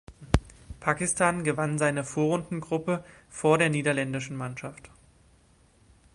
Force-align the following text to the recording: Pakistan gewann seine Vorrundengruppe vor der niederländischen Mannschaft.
Pakistan 0.79 1.43
gewann 1.43 1.77
seine 1.77 2.03
Vorrundengruppe 2.03 3.03
vor 3.29 3.59
der 3.59 3.69
niederländischen 3.69 4.35
Mannschaft. 4.35 4.89